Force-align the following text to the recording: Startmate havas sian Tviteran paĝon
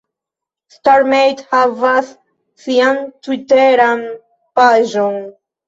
Startmate 0.75 1.45
havas 1.57 2.09
sian 2.63 3.05
Tviteran 3.29 4.05
paĝon 4.59 5.25